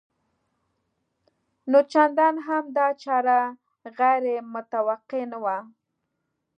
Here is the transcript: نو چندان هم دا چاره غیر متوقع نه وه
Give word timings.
نو 1.69 1.79
چندان 1.91 2.35
هم 2.47 2.63
دا 2.77 2.87
چاره 3.03 3.39
غیر 3.99 4.25
متوقع 4.53 5.23
نه 5.31 5.37
وه 5.43 5.57